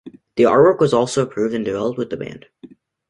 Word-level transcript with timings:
The 0.35 0.45
artwork 0.45 0.79
was 0.79 0.95
also 0.95 1.21
approved 1.21 1.53
and 1.53 1.63
developed 1.63 1.99
with 1.99 2.09
the 2.09 2.17
band. 2.17 2.47